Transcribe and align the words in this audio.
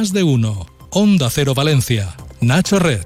Más 0.00 0.14
de 0.14 0.22
uno. 0.22 0.64
Onda 0.88 1.28
Cero 1.28 1.52
Valencia. 1.52 2.16
Nacho 2.40 2.78
Red. 2.78 3.04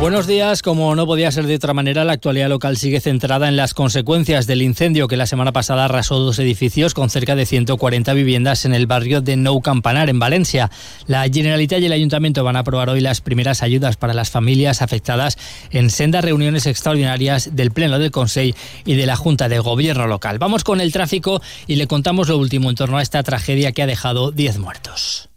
Buenos 0.00 0.26
días. 0.26 0.60
Como 0.60 0.94
no 0.94 1.06
podía 1.06 1.30
ser 1.32 1.46
de 1.46 1.54
otra 1.54 1.72
manera, 1.72 2.04
la 2.04 2.14
actualidad 2.14 2.48
local 2.48 2.76
sigue 2.76 3.00
centrada 3.00 3.48
en 3.48 3.56
las 3.56 3.74
consecuencias 3.74 4.46
del 4.46 4.62
incendio 4.62 5.06
que 5.06 5.16
la 5.16 5.26
semana 5.26 5.52
pasada 5.52 5.84
arrasó 5.84 6.18
dos 6.18 6.38
edificios 6.38 6.94
con 6.94 7.10
cerca 7.10 7.36
de 7.36 7.46
140 7.46 8.12
viviendas 8.14 8.64
en 8.64 8.74
el 8.74 8.86
barrio 8.86 9.20
de 9.20 9.36
Nou 9.36 9.60
Campanar, 9.60 10.08
en 10.08 10.18
Valencia. 10.18 10.70
La 11.06 11.24
Generalitat 11.24 11.80
y 11.80 11.86
el 11.86 11.92
Ayuntamiento 11.92 12.42
van 12.42 12.56
a 12.56 12.60
aprobar 12.60 12.88
hoy 12.88 13.00
las 13.00 13.20
primeras 13.20 13.62
ayudas 13.62 13.96
para 13.96 14.14
las 14.14 14.30
familias 14.30 14.80
afectadas 14.80 15.36
en 15.70 15.90
sendas 15.90 16.24
reuniones 16.24 16.66
extraordinarias 16.66 17.54
del 17.54 17.70
Pleno 17.70 17.98
del 17.98 18.10
Consejo 18.10 18.56
y 18.86 18.94
de 18.94 19.06
la 19.06 19.16
Junta 19.16 19.50
de 19.50 19.58
Gobierno 19.58 20.06
local. 20.06 20.38
Vamos 20.38 20.64
con 20.64 20.80
el 20.80 20.90
tráfico 20.92 21.42
y 21.66 21.76
le 21.76 21.86
contamos 21.86 22.28
lo 22.28 22.38
último 22.38 22.70
en 22.70 22.76
torno 22.76 22.96
a 22.96 23.02
esta 23.02 23.22
tragedia 23.22 23.72
que 23.72 23.82
ha 23.82 23.86
dejado 23.86 24.32
10 24.32 24.58
muertos. 24.58 25.28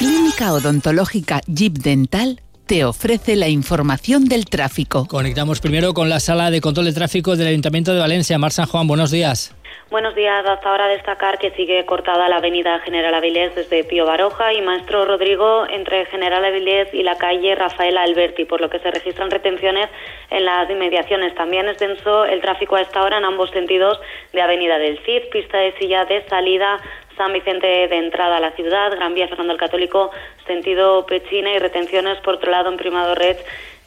Clínica 0.00 0.54
Odontológica 0.54 1.42
Jeep 1.46 1.74
Dental 1.74 2.40
te 2.66 2.86
ofrece 2.86 3.36
la 3.36 3.48
información 3.48 4.24
del 4.24 4.46
tráfico. 4.46 5.06
Conectamos 5.06 5.60
primero 5.60 5.92
con 5.92 6.08
la 6.08 6.20
sala 6.20 6.50
de 6.50 6.62
control 6.62 6.86
de 6.86 6.94
tráfico 6.94 7.36
del 7.36 7.48
Ayuntamiento 7.48 7.92
de 7.92 8.00
Valencia. 8.00 8.38
Mar 8.38 8.50
San 8.50 8.64
Juan, 8.64 8.86
buenos 8.86 9.10
días. 9.10 9.54
Buenos 9.90 10.14
días. 10.14 10.46
Hasta 10.46 10.70
ahora 10.70 10.86
destacar 10.86 11.38
que 11.38 11.50
sigue 11.50 11.84
cortada 11.84 12.28
la 12.28 12.36
avenida 12.36 12.78
General 12.78 13.12
Avilés 13.12 13.54
desde 13.56 13.82
Pío 13.82 14.06
Baroja 14.06 14.52
y 14.52 14.62
Maestro 14.62 15.04
Rodrigo 15.04 15.66
entre 15.68 16.06
General 16.06 16.44
Avilés 16.44 16.94
y 16.94 17.02
la 17.02 17.16
calle 17.16 17.56
Rafael 17.56 17.98
Alberti, 17.98 18.44
por 18.44 18.60
lo 18.60 18.70
que 18.70 18.78
se 18.78 18.90
registran 18.90 19.32
retenciones 19.32 19.90
en 20.30 20.44
las 20.44 20.70
inmediaciones. 20.70 21.34
También 21.34 21.68
es 21.68 21.78
denso 21.78 22.24
el 22.24 22.40
tráfico 22.40 22.76
a 22.76 22.82
esta 22.82 23.02
hora 23.02 23.18
en 23.18 23.24
ambos 23.24 23.50
sentidos 23.50 24.00
de 24.32 24.40
Avenida 24.40 24.78
del 24.78 24.98
Cid, 25.04 25.28
pista 25.32 25.58
de 25.58 25.76
silla 25.76 26.04
de 26.04 26.24
salida 26.28 26.80
San 27.20 27.34
Vicente 27.34 27.66
de 27.66 27.96
entrada 27.98 28.38
a 28.38 28.40
la 28.40 28.52
ciudad, 28.52 28.92
Gran 28.92 29.12
Vía 29.12 29.28
Fernando 29.28 29.52
el 29.52 29.58
Católico, 29.58 30.10
sentido 30.46 31.04
Pechina 31.04 31.52
y 31.52 31.58
retenciones 31.58 32.18
por 32.20 32.36
otro 32.36 32.50
lado 32.50 32.70
en 32.70 32.78
Primado 32.78 33.14
Red 33.14 33.36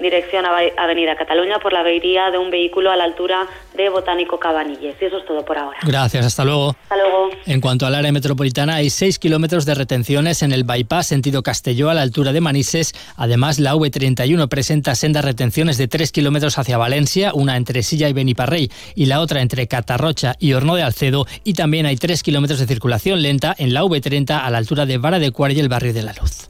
dirección 0.04 0.46
a 0.46 0.52
Avenida 0.78 1.16
Cataluña 1.16 1.58
por 1.58 1.74
la 1.74 1.80
avería 1.80 2.30
de 2.30 2.38
un 2.38 2.52
vehículo 2.52 2.92
a 2.92 2.96
la 2.96 3.06
altura 3.06 3.48
de 3.76 3.90
Botánico 3.90 4.38
Cabanilles. 4.38 4.96
Y 5.02 5.06
eso 5.06 5.18
es 5.18 5.26
todo 5.26 5.44
por 5.44 5.58
ahora. 5.58 5.80
Gracias, 5.82 6.24
hasta 6.24 6.46
luego. 6.46 6.76
Hasta 6.84 6.98
luego. 6.98 7.30
En 7.48 7.60
cuanto 7.60 7.88
al 7.88 7.96
área 7.96 8.12
metropolitana, 8.12 8.76
hay 8.76 8.92
6 8.92 9.18
kilómetros 9.18 9.66
de 9.66 9.74
retenciones 9.74 10.44
en 10.44 10.52
el 10.52 10.64
bypass 10.64 11.08
sentido 11.08 11.42
Castelló 11.42 11.90
a 11.90 11.96
la 11.96 12.04
altura 12.04 12.32
de 12.34 12.42
Manises. 12.42 12.94
Además, 13.18 13.58
la 13.60 13.74
V31 13.74 14.48
presenta 14.48 14.94
sendas 14.94 15.26
retenciones 15.26 15.78
de 15.78 15.88
3 15.88 16.12
kilómetros 16.12 16.58
hacia 16.60 16.78
Valencia, 16.78 17.32
una 17.34 17.58
entre 17.58 17.82
Silla 17.82 18.10
y 18.10 18.14
Beniparrey 18.14 18.70
y 18.96 19.08
la 19.08 19.22
otra 19.22 19.42
entre 19.42 19.68
Catarrocha 19.68 20.36
y 20.38 20.54
Horno 20.54 20.76
de 20.76 20.84
Alcedo. 20.84 21.26
Y 21.44 21.54
también 21.54 21.86
hay 21.86 21.96
3 21.96 22.22
kilómetros 22.22 22.60
de 22.60 22.68
circulación 22.68 23.22
lenta 23.22 23.56
en 23.58 23.74
la 23.74 23.84
V30 23.84 24.42
a 24.44 24.50
la 24.50 24.58
altura 24.58 24.86
de 24.86 24.98
Vara 24.98 25.20
de 25.20 25.32
Cuar 25.32 25.52
y 25.52 25.60
el 25.60 25.70
barrio 25.70 25.94
de 25.94 26.04
la 26.04 26.14
Luz. 26.14 26.50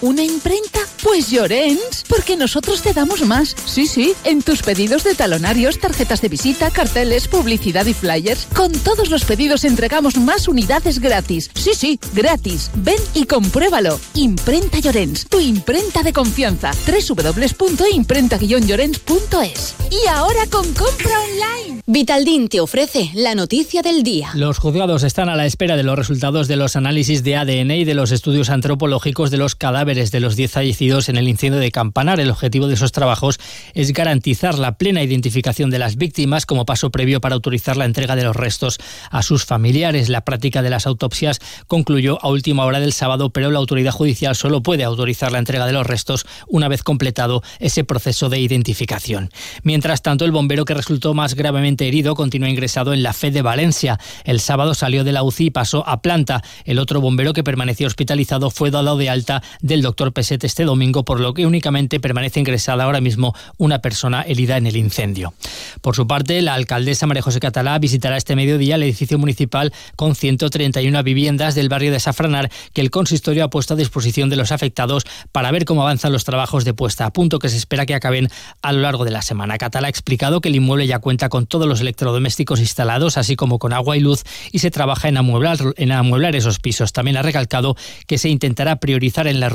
¿Una 0.00 0.22
imprenta? 0.22 0.78
Pues 1.02 1.28
Llorens, 1.28 2.04
porque 2.08 2.36
nosotros 2.36 2.82
te 2.82 2.92
damos 2.92 3.22
más. 3.22 3.56
Sí, 3.64 3.88
sí, 3.88 4.14
en 4.22 4.42
tus 4.42 4.62
pedidos 4.62 5.02
de 5.02 5.16
talonarios, 5.16 5.80
tarjetas 5.80 6.20
de 6.20 6.28
visita, 6.28 6.70
carteles, 6.70 7.26
publicidad 7.26 7.84
y 7.86 7.94
flyers, 7.94 8.46
con 8.54 8.70
todos 8.70 9.10
los 9.10 9.24
pedidos 9.24 9.64
entregamos 9.64 10.16
más 10.16 10.46
unidades 10.46 11.00
gratis. 11.00 11.50
Sí, 11.54 11.72
sí, 11.74 11.98
gratis. 12.12 12.70
Ven 12.76 13.00
y 13.14 13.24
compruébalo. 13.24 13.98
Imprenta 14.14 14.78
Llorens, 14.78 15.26
tu 15.26 15.40
imprenta 15.40 16.04
de 16.04 16.12
confianza. 16.12 16.70
www.imprenta-llorens.es. 16.86 19.74
Y 19.90 20.06
ahora 20.08 20.46
con 20.48 20.72
compra 20.74 21.20
online. 21.20 21.82
Vitaldin 21.86 22.48
te 22.48 22.60
ofrece 22.60 23.10
la 23.14 23.34
noticia 23.34 23.82
del 23.82 24.04
día. 24.04 24.30
Los 24.34 24.58
juzgados 24.58 25.02
están 25.02 25.28
a 25.28 25.36
la 25.36 25.46
espera 25.46 25.76
de 25.76 25.82
los 25.82 25.98
resultados 25.98 26.46
de 26.46 26.56
los 26.56 26.76
análisis 26.76 27.24
de 27.24 27.36
ADN 27.36 27.70
y 27.70 27.84
de 27.84 27.94
los 27.94 28.12
estudios 28.12 28.50
antropológicos 28.50 29.30
de 29.30 29.38
los 29.38 29.56
cadáveres 29.56 29.87
de 29.88 30.20
los 30.20 30.36
10 30.36 30.52
fallecidos 30.52 31.08
en 31.08 31.16
el 31.16 31.28
incendio 31.28 31.58
de 31.58 31.70
Campanar. 31.70 32.20
El 32.20 32.30
objetivo 32.30 32.66
de 32.66 32.74
esos 32.74 32.92
trabajos 32.92 33.40
es 33.72 33.94
garantizar 33.94 34.58
la 34.58 34.76
plena 34.76 35.02
identificación 35.02 35.70
de 35.70 35.78
las 35.78 35.96
víctimas 35.96 36.44
como 36.44 36.66
paso 36.66 36.90
previo 36.90 37.22
para 37.22 37.34
autorizar 37.34 37.78
la 37.78 37.86
entrega 37.86 38.14
de 38.14 38.24
los 38.24 38.36
restos 38.36 38.78
a 39.10 39.22
sus 39.22 39.46
familiares. 39.46 40.10
La 40.10 40.26
práctica 40.26 40.60
de 40.60 40.68
las 40.68 40.86
autopsias 40.86 41.40
concluyó 41.68 42.22
a 42.22 42.28
última 42.28 42.66
hora 42.66 42.80
del 42.80 42.92
sábado, 42.92 43.30
pero 43.30 43.50
la 43.50 43.60
autoridad 43.60 43.92
judicial 43.92 44.36
solo 44.36 44.62
puede 44.62 44.84
autorizar 44.84 45.32
la 45.32 45.38
entrega 45.38 45.66
de 45.66 45.72
los 45.72 45.86
restos 45.86 46.26
una 46.48 46.68
vez 46.68 46.82
completado 46.82 47.42
ese 47.58 47.82
proceso 47.82 48.28
de 48.28 48.40
identificación. 48.40 49.30
Mientras 49.62 50.02
tanto, 50.02 50.26
el 50.26 50.32
bombero 50.32 50.66
que 50.66 50.74
resultó 50.74 51.14
más 51.14 51.34
gravemente 51.34 51.88
herido 51.88 52.14
continúa 52.14 52.50
ingresado 52.50 52.92
en 52.92 53.02
la 53.02 53.14
FE 53.14 53.30
de 53.30 53.40
Valencia. 53.40 53.98
El 54.24 54.40
sábado 54.40 54.74
salió 54.74 55.02
de 55.02 55.12
la 55.12 55.22
UCI 55.22 55.46
y 55.46 55.50
pasó 55.50 55.88
a 55.88 56.02
planta. 56.02 56.42
El 56.66 56.78
otro 56.78 57.00
bombero 57.00 57.32
que 57.32 57.42
permaneció 57.42 57.86
hospitalizado 57.86 58.50
fue 58.50 58.70
dado 58.70 58.98
de 58.98 59.08
alta 59.08 59.42
del 59.60 59.77
doctor 59.82 60.12
Peset 60.12 60.42
este 60.44 60.64
domingo, 60.64 61.04
por 61.04 61.20
lo 61.20 61.34
que 61.34 61.46
únicamente 61.46 62.00
permanece 62.00 62.40
ingresada 62.40 62.84
ahora 62.84 63.00
mismo 63.00 63.34
una 63.56 63.80
persona 63.80 64.22
herida 64.22 64.56
en 64.56 64.66
el 64.66 64.76
incendio. 64.76 65.34
Por 65.80 65.96
su 65.96 66.06
parte, 66.06 66.40
la 66.42 66.54
alcaldesa 66.54 67.06
María 67.06 67.22
José 67.22 67.40
Catalá 67.40 67.78
visitará 67.78 68.16
este 68.16 68.36
mediodía 68.36 68.76
el 68.76 68.82
edificio 68.82 69.18
municipal 69.18 69.72
con 69.96 70.14
131 70.14 71.02
viviendas 71.02 71.54
del 71.54 71.68
barrio 71.68 71.92
de 71.92 72.00
Safranar 72.00 72.50
que 72.72 72.80
el 72.80 72.90
consistorio 72.90 73.44
ha 73.44 73.50
puesto 73.50 73.74
a 73.74 73.76
disposición 73.76 74.30
de 74.30 74.36
los 74.36 74.52
afectados 74.52 75.04
para 75.32 75.50
ver 75.50 75.64
cómo 75.64 75.82
avanzan 75.82 76.12
los 76.12 76.24
trabajos 76.24 76.64
de 76.64 76.74
puesta 76.74 77.06
a 77.06 77.12
punto 77.12 77.38
que 77.38 77.48
se 77.48 77.56
espera 77.56 77.86
que 77.86 77.94
acaben 77.94 78.28
a 78.62 78.72
lo 78.72 78.80
largo 78.80 79.04
de 79.04 79.10
la 79.10 79.22
semana. 79.22 79.58
Catalá 79.58 79.86
ha 79.86 79.90
explicado 79.90 80.40
que 80.40 80.48
el 80.48 80.56
inmueble 80.56 80.86
ya 80.86 80.98
cuenta 80.98 81.28
con 81.28 81.46
todos 81.46 81.66
los 81.66 81.80
electrodomésticos 81.80 82.60
instalados, 82.60 83.16
así 83.16 83.36
como 83.36 83.58
con 83.58 83.72
agua 83.72 83.96
y 83.96 84.00
luz, 84.00 84.24
y 84.52 84.58
se 84.58 84.70
trabaja 84.70 85.08
en 85.08 85.16
amueblar, 85.16 86.36
esos 86.36 86.58
pisos. 86.58 86.92
También 86.92 87.16
ha 87.16 87.22
recalcado 87.22 87.76
que 88.06 88.18
se 88.18 88.28
intentará 88.28 88.76
priorizar 88.76 89.26
en 89.26 89.40
la 89.40 89.48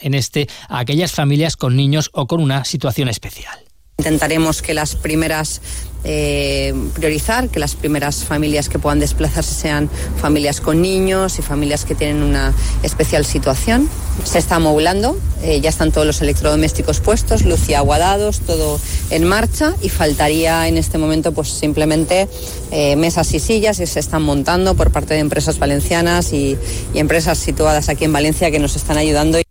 en 0.00 0.14
este 0.14 0.48
a 0.68 0.80
aquellas 0.80 1.12
familias 1.12 1.56
con 1.56 1.76
niños 1.76 2.10
o 2.12 2.26
con 2.26 2.40
una 2.40 2.64
situación 2.64 3.08
especial. 3.08 3.58
Intentaremos 3.98 4.60
que 4.60 4.74
las 4.74 4.96
primeras 4.96 5.60
eh, 6.06 6.74
priorizar, 6.94 7.48
que 7.48 7.58
las 7.58 7.74
primeras 7.74 8.24
familias 8.24 8.68
que 8.68 8.78
puedan 8.78 8.98
desplazarse 8.98 9.54
sean 9.54 9.88
familias 10.20 10.60
con 10.60 10.82
niños 10.82 11.38
y 11.38 11.42
familias 11.42 11.86
que 11.86 11.94
tienen 11.94 12.22
una 12.22 12.52
especial 12.82 13.24
situación. 13.24 13.88
Se 14.24 14.38
está 14.38 14.56
amoblando, 14.56 15.16
eh, 15.42 15.60
ya 15.60 15.70
están 15.70 15.92
todos 15.92 16.06
los 16.06 16.20
electrodomésticos 16.20 17.00
puestos, 17.00 17.44
luz 17.44 17.68
y 17.70 17.74
agua 17.74 17.98
dados, 17.98 18.40
todo 18.40 18.78
en 19.10 19.24
marcha 19.24 19.74
y 19.80 19.88
faltaría 19.88 20.68
en 20.68 20.76
este 20.76 20.98
momento 20.98 21.32
pues 21.32 21.48
simplemente 21.48 22.28
eh, 22.70 22.96
mesas 22.96 23.32
y 23.32 23.40
sillas 23.40 23.80
y 23.80 23.86
se 23.86 24.00
están 24.00 24.22
montando 24.22 24.74
por 24.74 24.90
parte 24.90 25.14
de 25.14 25.20
empresas 25.20 25.58
valencianas 25.58 26.34
y, 26.34 26.58
y 26.92 26.98
empresas 26.98 27.38
situadas 27.38 27.88
aquí 27.88 28.04
en 28.04 28.12
Valencia 28.12 28.50
que 28.50 28.58
nos 28.58 28.76
están 28.76 28.98
ayudando. 28.98 29.43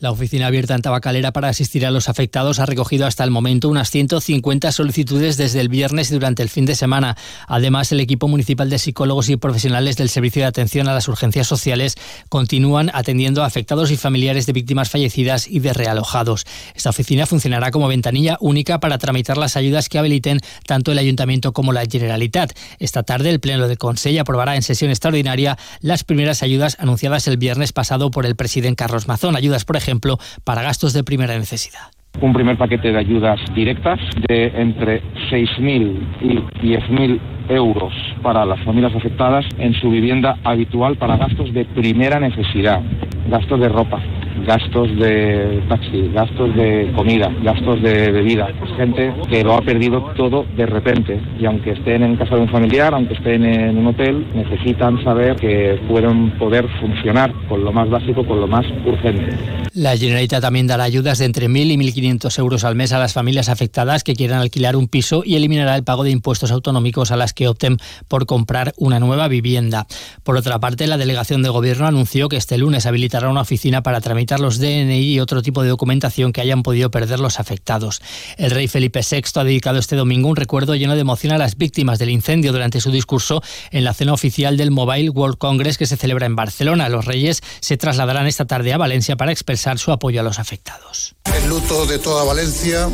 La 0.00 0.12
oficina 0.12 0.46
abierta 0.46 0.76
en 0.76 0.82
Tabacalera 0.82 1.32
para 1.32 1.48
asistir 1.48 1.84
a 1.84 1.90
los 1.90 2.08
afectados 2.08 2.60
ha 2.60 2.66
recogido 2.66 3.04
hasta 3.04 3.24
el 3.24 3.32
momento 3.32 3.68
unas 3.68 3.90
150 3.90 4.70
solicitudes 4.70 5.36
desde 5.36 5.60
el 5.60 5.68
viernes 5.68 6.12
y 6.12 6.14
durante 6.14 6.40
el 6.40 6.48
fin 6.48 6.66
de 6.66 6.76
semana. 6.76 7.16
Además, 7.48 7.90
el 7.90 7.98
equipo 7.98 8.28
municipal 8.28 8.70
de 8.70 8.78
psicólogos 8.78 9.28
y 9.28 9.36
profesionales 9.36 9.96
del 9.96 10.08
Servicio 10.08 10.42
de 10.42 10.46
Atención 10.46 10.86
a 10.86 10.94
las 10.94 11.08
Urgencias 11.08 11.48
Sociales 11.48 11.96
continúan 12.28 12.92
atendiendo 12.94 13.42
a 13.42 13.46
afectados 13.46 13.90
y 13.90 13.96
familiares 13.96 14.46
de 14.46 14.52
víctimas 14.52 14.88
fallecidas 14.88 15.48
y 15.48 15.58
de 15.58 15.72
realojados. 15.72 16.46
Esta 16.76 16.90
oficina 16.90 17.26
funcionará 17.26 17.72
como 17.72 17.88
ventanilla 17.88 18.36
única 18.38 18.78
para 18.78 18.98
tramitar 18.98 19.36
las 19.36 19.56
ayudas 19.56 19.88
que 19.88 19.98
habiliten 19.98 20.38
tanto 20.64 20.92
el 20.92 20.98
Ayuntamiento 20.98 21.52
como 21.52 21.72
la 21.72 21.84
Generalitat. 21.86 22.56
Esta 22.78 23.02
tarde, 23.02 23.30
el 23.30 23.40
Pleno 23.40 23.66
del 23.66 23.78
Consejo 23.78 24.20
aprobará 24.20 24.54
en 24.54 24.62
sesión 24.62 24.92
extraordinaria 24.92 25.58
las 25.80 26.04
primeras 26.04 26.44
ayudas 26.44 26.76
anunciadas 26.78 27.26
el 27.26 27.36
viernes 27.36 27.72
pasado 27.72 28.12
por 28.12 28.26
el 28.26 28.36
presidente 28.36 28.76
Carlos 28.76 29.08
Mazón. 29.08 29.34
Ayudas, 29.34 29.64
por 29.64 29.76
ejemplo, 29.76 29.87
ejemplo, 29.88 30.18
para 30.44 30.62
gastos 30.62 30.92
de 30.92 31.02
primera 31.02 31.36
necesidad. 31.38 31.80
Un 32.20 32.32
primer 32.32 32.58
paquete 32.58 32.92
de 32.92 32.98
ayudas 32.98 33.40
directas 33.54 33.98
de 34.28 34.52
entre 34.56 35.02
6.000 35.30 36.20
y 36.20 36.66
10.000 36.66 37.20
euros 37.48 37.92
para 38.22 38.44
las 38.44 38.62
familias 38.64 38.94
afectadas 38.94 39.46
en 39.58 39.72
su 39.74 39.88
vivienda 39.90 40.36
habitual 40.44 40.96
para 40.96 41.16
gastos 41.16 41.54
de 41.54 41.64
primera 41.64 42.20
necesidad, 42.20 42.82
gastos 43.30 43.60
de 43.60 43.68
ropa, 43.68 44.00
gastos 44.46 44.88
de 44.98 45.62
taxi, 45.68 46.10
gastos 46.12 46.54
de 46.54 46.92
comida, 46.94 47.30
gastos 47.42 47.82
de 47.82 48.10
bebida. 48.10 48.48
Gente 48.76 49.12
que 49.30 49.44
lo 49.44 49.54
ha 49.54 49.62
perdido 49.62 50.12
todo 50.16 50.44
de 50.56 50.66
repente 50.66 51.20
y 51.38 51.46
aunque 51.46 51.72
estén 51.72 52.02
en 52.02 52.16
casa 52.16 52.36
de 52.36 52.42
un 52.42 52.48
familiar, 52.48 52.94
aunque 52.94 53.14
estén 53.14 53.44
en 53.44 53.78
un 53.78 53.88
hotel, 53.88 54.26
necesitan 54.34 55.02
saber 55.04 55.36
que 55.36 55.80
pueden 55.88 56.36
poder 56.38 56.66
funcionar 56.80 57.32
con 57.48 57.64
lo 57.64 57.72
más 57.72 57.88
básico, 57.88 58.26
con 58.26 58.40
lo 58.40 58.46
más 58.46 58.64
urgente. 58.86 59.36
La 59.74 59.96
Generalitat 59.96 60.40
también 60.40 60.66
dará 60.66 60.84
ayudas 60.84 61.18
de 61.18 61.26
entre 61.26 61.48
1.000 61.48 61.72
y 61.72 61.76
1.500 61.76 62.38
euros 62.38 62.64
al 62.64 62.74
mes 62.74 62.92
a 62.92 62.98
las 62.98 63.12
familias 63.12 63.48
afectadas 63.48 64.02
que 64.02 64.14
quieran 64.14 64.40
alquilar 64.40 64.76
un 64.76 64.88
piso 64.88 65.22
y 65.24 65.36
eliminará 65.36 65.76
el 65.76 65.84
pago 65.84 66.04
de 66.04 66.10
impuestos 66.10 66.50
autonómicos 66.50 67.10
a 67.10 67.16
las 67.16 67.32
que 67.32 67.48
opten 67.48 67.76
por 68.08 68.26
comprar 68.26 68.72
una 68.76 68.98
nueva 68.98 69.28
vivienda. 69.28 69.86
Por 70.24 70.36
otra 70.36 70.58
parte, 70.58 70.86
la 70.86 70.96
delegación 70.96 71.42
de 71.42 71.48
gobierno 71.48 71.86
anunció 71.86 72.28
que 72.28 72.36
este 72.36 72.58
lunes 72.58 72.86
habilitará 72.86 73.28
una 73.28 73.42
oficina 73.42 73.82
para 73.82 74.00
tramitar 74.00 74.27
los 74.36 74.58
DNI 74.58 75.14
y 75.14 75.20
otro 75.20 75.40
tipo 75.40 75.62
de 75.62 75.70
documentación 75.70 76.32
que 76.32 76.42
hayan 76.42 76.62
podido 76.62 76.90
perder 76.90 77.20
los 77.20 77.40
afectados. 77.40 78.02
El 78.36 78.50
rey 78.50 78.68
Felipe 78.68 79.00
VI 79.08 79.22
ha 79.36 79.44
dedicado 79.44 79.78
este 79.78 79.96
domingo 79.96 80.28
un 80.28 80.36
recuerdo 80.36 80.74
lleno 80.74 80.94
de 80.94 81.00
emoción 81.00 81.32
a 81.32 81.38
las 81.38 81.56
víctimas 81.56 81.98
del 81.98 82.10
incendio 82.10 82.52
durante 82.52 82.80
su 82.80 82.90
discurso 82.90 83.42
en 83.70 83.84
la 83.84 83.94
cena 83.94 84.12
oficial 84.12 84.56
del 84.56 84.70
Mobile 84.70 85.10
World 85.10 85.38
Congress 85.38 85.78
que 85.78 85.86
se 85.86 85.96
celebra 85.96 86.26
en 86.26 86.36
Barcelona. 86.36 86.88
Los 86.88 87.06
reyes 87.06 87.42
se 87.60 87.76
trasladarán 87.76 88.26
esta 88.26 88.44
tarde 88.44 88.72
a 88.72 88.78
Valencia 88.78 89.16
para 89.16 89.32
expresar 89.32 89.78
su 89.78 89.92
apoyo 89.92 90.20
a 90.20 90.24
los 90.24 90.38
afectados. 90.38 91.14
El 91.24 91.48
luto 91.48 91.86
de 91.86 91.98
toda 91.98 92.24
Valencia 92.24 92.88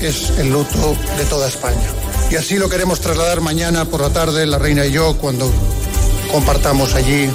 es 0.00 0.30
el 0.38 0.50
luto 0.50 0.96
de 1.16 1.24
toda 1.24 1.48
España. 1.48 1.88
Y 2.30 2.36
así 2.36 2.58
lo 2.58 2.68
queremos 2.68 3.00
trasladar 3.00 3.40
mañana 3.40 3.84
por 3.84 4.00
la 4.00 4.10
tarde, 4.10 4.46
la 4.46 4.58
reina 4.58 4.86
y 4.86 4.92
yo, 4.92 5.16
cuando 5.18 5.50
compartamos 6.32 6.94
allí 6.94 7.28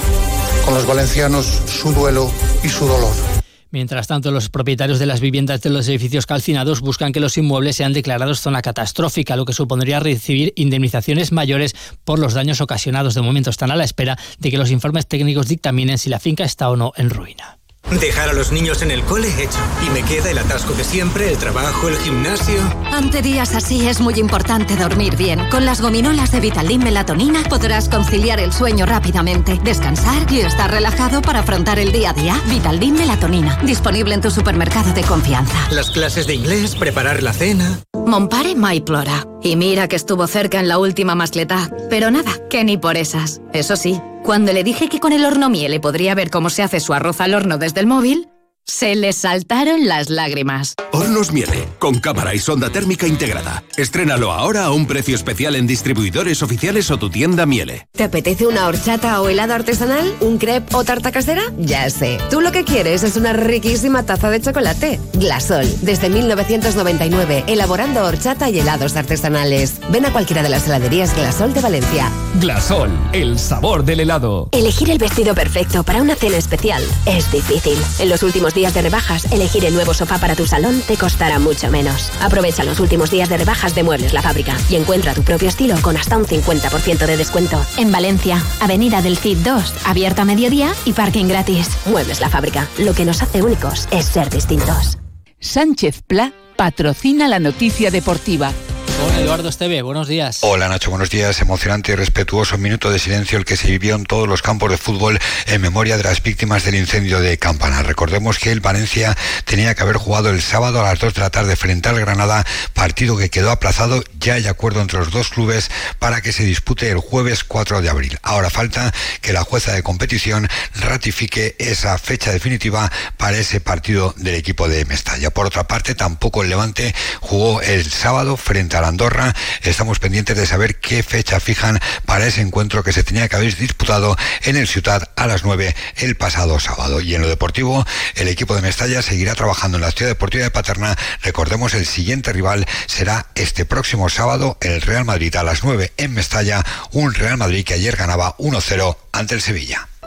con 0.65 0.73
los 0.73 0.85
valencianos 0.85 1.45
su 1.67 1.93
duelo 1.93 2.29
y 2.63 2.69
su 2.69 2.85
dolor. 2.85 3.28
Mientras 3.71 4.07
tanto, 4.07 4.31
los 4.31 4.49
propietarios 4.49 4.97
de 4.97 5.05
las 5.05 5.21
viviendas 5.21 5.61
de 5.61 5.69
los 5.69 5.87
edificios 5.87 6.25
calcinados 6.25 6.81
buscan 6.81 7.11
que 7.11 7.19
los 7.19 7.37
inmuebles 7.37 7.75
sean 7.75 7.93
declarados 7.93 8.39
zona 8.39 8.63
catastrófica, 8.63 9.35
lo 9.35 9.45
que 9.45 9.53
supondría 9.53 9.99
recibir 9.99 10.53
indemnizaciones 10.55 11.31
mayores 11.31 11.75
por 12.03 12.17
los 12.17 12.33
daños 12.33 12.61
ocasionados. 12.61 13.13
De 13.13 13.21
momento 13.21 13.51
están 13.51 13.69
a 13.69 13.75
la 13.75 13.83
espera 13.83 14.17
de 14.39 14.49
que 14.49 14.57
los 14.57 14.71
informes 14.71 15.07
técnicos 15.07 15.47
dictaminen 15.47 15.99
si 15.99 16.09
la 16.09 16.19
finca 16.19 16.43
está 16.43 16.69
o 16.71 16.75
no 16.75 16.93
en 16.95 17.11
ruina. 17.11 17.59
Dejar 17.99 18.29
a 18.29 18.33
los 18.33 18.51
niños 18.51 18.83
en 18.83 18.91
el 18.91 19.03
cole 19.03 19.29
hecho. 19.41 19.57
Y 19.85 19.89
me 19.89 20.03
queda 20.03 20.29
el 20.29 20.37
atasco 20.37 20.73
de 20.73 20.83
siempre, 20.83 21.31
el 21.31 21.37
trabajo, 21.37 21.89
el 21.89 21.97
gimnasio. 21.97 22.61
Ante 22.91 23.21
días 23.23 23.55
así 23.55 23.87
es 23.87 23.99
muy 23.99 24.13
importante 24.19 24.75
dormir 24.75 25.15
bien. 25.17 25.39
Con 25.49 25.65
las 25.65 25.81
gominolas 25.81 26.31
de 26.31 26.39
Vitaldin 26.39 26.83
Melatonina 26.83 27.41
podrás 27.49 27.89
conciliar 27.89 28.39
el 28.39 28.53
sueño 28.53 28.85
rápidamente, 28.85 29.59
descansar 29.63 30.31
y 30.31 30.41
estar 30.41 30.69
relajado 30.69 31.21
para 31.21 31.39
afrontar 31.39 31.79
el 31.79 31.91
día 31.91 32.11
a 32.11 32.13
día. 32.13 32.39
Vitaldin 32.47 32.93
Melatonina, 32.93 33.57
disponible 33.63 34.13
en 34.13 34.21
tu 34.21 34.29
supermercado 34.29 34.93
de 34.93 35.01
confianza. 35.01 35.57
Las 35.71 35.89
clases 35.89 36.27
de 36.27 36.35
inglés, 36.35 36.75
preparar 36.75 37.23
la 37.23 37.33
cena. 37.33 37.79
Montpare 38.05 38.55
mai 38.55 38.81
plora. 38.81 39.25
Y 39.41 39.55
mira 39.55 39.87
que 39.87 39.95
estuvo 39.95 40.27
cerca 40.27 40.59
en 40.59 40.67
la 40.67 40.77
última 40.79 41.15
mascleta. 41.15 41.69
Pero 41.89 42.11
nada, 42.11 42.31
que 42.49 42.63
ni 42.63 42.77
por 42.77 42.97
esas. 42.97 43.41
Eso 43.53 43.75
sí, 43.75 44.01
cuando 44.29 44.53
le 44.53 44.63
dije 44.63 44.89
que 44.89 44.99
con 44.99 45.11
el 45.11 45.25
horno 45.25 45.49
miele 45.49 45.79
podría 45.79 46.13
ver 46.13 46.29
cómo 46.29 46.51
se 46.51 46.61
hace 46.61 46.79
su 46.79 46.93
arroz 46.93 47.19
al 47.19 47.33
horno 47.33 47.57
desde 47.57 47.79
el 47.79 47.87
móvil, 47.87 48.28
se 48.69 48.95
le 48.95 49.13
saltaron 49.13 49.87
las 49.87 50.09
lágrimas. 50.09 50.75
Hornos 50.91 51.31
Miele, 51.31 51.67
con 51.79 51.99
cámara 51.99 52.35
y 52.35 52.39
sonda 52.39 52.69
térmica 52.69 53.07
integrada. 53.07 53.63
Estrénalo 53.77 54.31
ahora 54.31 54.65
a 54.65 54.71
un 54.71 54.85
precio 54.85 55.15
especial 55.15 55.55
en 55.55 55.67
distribuidores 55.67 56.43
oficiales 56.43 56.89
o 56.91 56.97
tu 56.97 57.09
tienda 57.09 57.45
Miele. 57.45 57.87
¿Te 57.91 58.03
apetece 58.03 58.47
una 58.47 58.67
horchata 58.67 59.21
o 59.21 59.29
helado 59.29 59.53
artesanal? 59.53 60.13
¿Un 60.19 60.37
crepe 60.37 60.75
o 60.75 60.83
tarta 60.83 61.11
casera? 61.11 61.41
Ya 61.57 61.89
sé. 61.89 62.19
Tú 62.29 62.41
lo 62.41 62.51
que 62.51 62.63
quieres 62.63 63.03
es 63.03 63.15
una 63.15 63.33
riquísima 63.33 64.03
taza 64.03 64.29
de 64.29 64.41
chocolate. 64.41 64.99
Glasol, 65.13 65.67
desde 65.81 66.09
1999, 66.09 67.45
elaborando 67.47 68.03
horchata 68.03 68.49
y 68.49 68.59
helados 68.59 68.95
artesanales. 68.95 69.75
Ven 69.89 70.05
a 70.05 70.13
cualquiera 70.13 70.43
de 70.43 70.49
las 70.49 70.67
heladerías 70.67 71.15
Glasol 71.15 71.53
de 71.53 71.61
Valencia. 71.61 72.11
Glasol, 72.35 72.91
el 73.13 73.39
sabor 73.39 73.83
del 73.83 74.01
helado. 74.01 74.49
Elegir 74.51 74.89
el 74.91 74.99
vestido 74.99 75.33
perfecto 75.33 75.83
para 75.83 76.01
una 76.01 76.15
cena 76.15 76.37
especial 76.37 76.83
es 77.05 77.31
difícil. 77.31 77.77
En 77.99 78.09
los 78.09 78.23
últimos 78.23 78.53
días 78.59 78.73
de 78.73 78.81
rebajas, 78.81 79.23
elegir 79.31 79.63
el 79.63 79.73
nuevo 79.73 79.93
sofá 79.93 80.17
para 80.17 80.35
tu 80.35 80.45
salón 80.45 80.81
te 80.85 80.97
costará 80.97 81.39
mucho 81.39 81.71
menos. 81.71 82.11
Aprovecha 82.19 82.65
los 82.65 82.81
últimos 82.81 83.09
días 83.09 83.29
de 83.29 83.37
rebajas 83.37 83.73
de 83.73 83.83
Muebles 83.83 84.11
La 84.11 84.21
Fábrica 84.21 84.57
y 84.69 84.75
encuentra 84.75 85.13
tu 85.13 85.23
propio 85.23 85.47
estilo 85.47 85.77
con 85.81 85.95
hasta 85.95 86.17
un 86.17 86.25
50% 86.25 87.05
de 87.05 87.15
descuento. 87.15 87.65
En 87.77 87.89
Valencia, 87.89 88.43
Avenida 88.59 89.01
del 89.01 89.17
Cid 89.17 89.37
2, 89.37 89.75
abierto 89.85 90.23
a 90.23 90.25
mediodía 90.25 90.73
y 90.83 90.91
parking 90.91 91.27
gratis. 91.27 91.69
Muebles 91.85 92.19
La 92.19 92.27
Fábrica, 92.27 92.67
lo 92.79 92.93
que 92.93 93.05
nos 93.05 93.21
hace 93.21 93.41
únicos 93.41 93.87
es 93.91 94.05
ser 94.07 94.29
distintos. 94.29 94.97
Sánchez 95.39 96.01
Pla 96.05 96.33
patrocina 96.57 97.29
la 97.29 97.39
noticia 97.39 97.91
deportiva. 97.91 98.51
Con 98.99 99.15
Eduardo 99.15 99.47
Esteve, 99.47 99.81
buenos 99.81 100.09
días. 100.09 100.39
Hola 100.41 100.67
Nacho, 100.67 100.89
buenos 100.89 101.09
días. 101.09 101.39
Emocionante 101.39 101.93
y 101.93 101.95
respetuoso 101.95 102.57
minuto 102.57 102.91
de 102.91 102.99
silencio 102.99 103.37
el 103.37 103.45
que 103.45 103.55
se 103.55 103.67
vivió 103.67 103.95
en 103.95 104.03
todos 104.03 104.27
los 104.27 104.41
campos 104.41 104.69
de 104.69 104.77
fútbol 104.77 105.17
en 105.45 105.61
memoria 105.61 105.95
de 105.95 106.03
las 106.03 106.21
víctimas 106.21 106.65
del 106.65 106.75
incendio 106.75 107.21
de 107.21 107.37
Campana. 107.37 107.81
Recordemos 107.81 108.39
que 108.39 108.51
el 108.51 108.59
Valencia 108.59 109.15
tenía 109.45 109.73
que 109.73 109.83
haber 109.83 109.95
jugado 109.95 110.31
el 110.31 110.41
sábado 110.41 110.81
a 110.81 110.83
las 110.83 110.99
2 110.99 111.13
de 111.13 111.21
la 111.21 111.29
tarde 111.29 111.55
frente 111.55 111.87
al 111.87 111.97
Granada, 111.97 112.45
partido 112.73 113.15
que 113.15 113.29
quedó 113.29 113.51
aplazado. 113.51 114.03
Ya 114.19 114.33
hay 114.33 114.47
acuerdo 114.47 114.81
entre 114.81 114.99
los 114.99 115.11
dos 115.11 115.29
clubes 115.29 115.71
para 115.99 116.19
que 116.21 116.33
se 116.33 116.43
dispute 116.43 116.91
el 116.91 116.97
jueves 116.97 117.45
4 117.45 117.81
de 117.81 117.89
abril. 117.89 118.19
Ahora 118.21 118.49
falta 118.49 118.93
que 119.21 119.31
la 119.31 119.45
jueza 119.45 119.71
de 119.71 119.81
competición 119.81 120.49
ratifique 120.75 121.55
esa 121.57 121.97
fecha 121.99 122.33
definitiva 122.33 122.91
para 123.15 123.37
ese 123.37 123.61
partido 123.61 124.13
del 124.17 124.35
equipo 124.35 124.67
de 124.67 124.83
Mestalla. 124.83 125.29
Por 125.29 125.45
otra 125.45 125.69
parte, 125.69 125.95
tampoco 125.95 126.43
el 126.43 126.49
Levante 126.49 126.93
jugó 127.21 127.61
el 127.61 127.89
sábado 127.89 128.35
frente 128.35 128.75
a 128.75 128.81
la 128.81 128.88
Andorra. 128.89 129.33
Estamos 129.63 129.99
pendientes 129.99 130.35
de 130.35 130.45
saber 130.45 130.79
qué 130.79 131.03
fecha 131.03 131.39
fijan 131.39 131.79
para 132.05 132.27
ese 132.27 132.41
encuentro 132.41 132.83
que 132.83 132.91
se 132.91 133.03
tenía 133.03 133.29
que 133.29 133.35
haber 133.37 133.55
disputado 133.55 134.17
en 134.43 134.57
el 134.57 134.67
Ciudad 134.67 135.11
a 135.15 135.27
las 135.27 135.43
9 135.43 135.75
el 135.97 136.15
pasado 136.15 136.59
sábado. 136.59 136.99
Y 136.99 137.15
en 137.15 137.21
lo 137.21 137.29
deportivo, 137.29 137.85
el 138.15 138.27
equipo 138.27 138.55
de 138.55 138.61
Mestalla 138.61 139.01
seguirá 139.01 139.35
trabajando 139.35 139.77
en 139.77 139.83
la 139.83 139.91
Ciudad 139.91 140.11
Deportiva 140.11 140.43
de 140.43 140.51
Paterna. 140.51 140.97
Recordemos, 141.21 141.73
el 141.73 141.85
siguiente 141.85 142.33
rival 142.33 142.65
será 142.87 143.27
este 143.35 143.65
próximo 143.65 144.09
sábado 144.09 144.57
el 144.61 144.81
Real 144.81 145.05
Madrid 145.05 145.35
a 145.35 145.43
las 145.43 145.63
9 145.63 145.93
en 145.97 146.13
Mestalla, 146.13 146.63
un 146.91 147.13
Real 147.13 147.37
Madrid 147.37 147.63
que 147.63 147.75
ayer 147.75 147.95
ganaba 147.95 148.35
1-0 148.37 148.97
ante 149.11 149.35
el 149.35 149.41
Sevilla. 149.41 149.87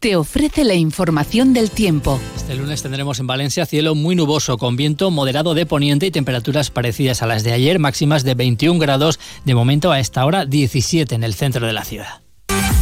te 0.00 0.16
ofrece 0.16 0.64
la 0.64 0.74
información 0.74 1.52
del 1.52 1.70
tiempo. 1.70 2.18
Este 2.34 2.54
lunes 2.54 2.82
tendremos 2.82 3.20
en 3.20 3.26
Valencia 3.26 3.66
cielo 3.66 3.94
muy 3.94 4.16
nuboso, 4.16 4.56
con 4.56 4.74
viento 4.74 5.10
moderado 5.10 5.52
de 5.52 5.66
poniente 5.66 6.06
y 6.06 6.10
temperaturas 6.10 6.70
parecidas 6.70 7.22
a 7.22 7.26
las 7.26 7.44
de 7.44 7.52
ayer, 7.52 7.78
máximas 7.78 8.24
de 8.24 8.34
21 8.34 8.80
grados, 8.80 9.20
de 9.44 9.54
momento 9.54 9.92
a 9.92 10.00
esta 10.00 10.24
hora 10.24 10.46
17 10.46 11.14
en 11.14 11.22
el 11.22 11.34
centro 11.34 11.66
de 11.66 11.74
la 11.74 11.84
ciudad. 11.84 12.22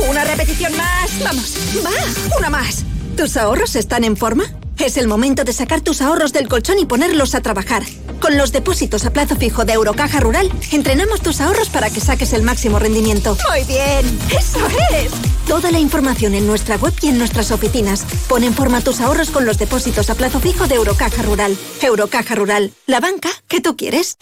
Una 0.09 0.25
repetición 0.25 0.73
más. 0.77 1.11
Vamos, 1.25 1.57
va, 1.85 2.39
una 2.39 2.51
más. 2.51 2.85
¿Tus 3.17 3.37
ahorros 3.37 3.75
están 3.75 4.05
en 4.05 4.17
forma? 4.17 4.45
Es 4.79 4.97
el 4.97 5.09
momento 5.09 5.43
de 5.43 5.53
sacar 5.53 5.81
tus 5.81 6.01
ahorros 6.01 6.33
del 6.33 6.47
colchón 6.47 6.79
y 6.79 6.87
ponerlos 6.87 7.35
a 7.35 7.41
trabajar. 7.41 7.83
Con 8.21 8.37
los 8.37 8.53
depósitos 8.53 9.05
a 9.05 9.13
plazo 9.13 9.37
fijo 9.37 9.65
de 9.65 9.75
Eurocaja 9.75 10.21
Rural, 10.21 10.51
entrenamos 10.73 11.21
tus 11.21 11.41
ahorros 11.41 11.69
para 11.69 11.91
que 11.91 12.01
saques 12.01 12.33
el 12.33 12.43
máximo 12.43 12.79
rendimiento. 12.79 13.37
Muy 13.51 13.65
bien, 13.65 14.19
eso 14.31 14.59
es. 14.93 15.13
Toda 15.47 15.71
la 15.71 15.79
información 15.79 16.35
en 16.35 16.47
nuestra 16.47 16.77
web 16.77 16.93
y 17.01 17.09
en 17.09 17.19
nuestras 17.19 17.51
oficinas. 17.51 18.05
Pon 18.29 18.45
en 18.45 18.55
forma 18.55 18.81
tus 18.81 19.01
ahorros 19.01 19.31
con 19.31 19.47
los 19.47 19.59
depósitos 19.59 20.11
a 20.11 20.15
plazo 20.15 20.41
fijo 20.41 20.67
de 20.67 20.75
Eurocaja 20.75 21.23
Rural. 21.23 21.57
Eurocaja 21.81 22.35
Rural, 22.35 22.73
la 22.87 23.01
banca 23.01 23.29
que 23.47 23.61
tú 23.61 23.77
quieres. 23.77 24.17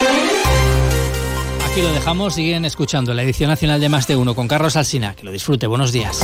Aquí 1.69 1.81
lo 1.81 1.91
dejamos, 1.91 2.35
siguen 2.35 2.65
escuchando 2.65 3.13
la 3.13 3.23
edición 3.23 3.49
nacional 3.49 3.81
de 3.81 3.89
Más 3.89 4.07
de 4.07 4.15
Uno 4.15 4.35
con 4.35 4.47
Carlos 4.47 4.75
Alsina. 4.75 5.15
Que 5.15 5.23
lo 5.23 5.31
disfrute, 5.31 5.67
buenos 5.67 5.91
días. 5.91 6.19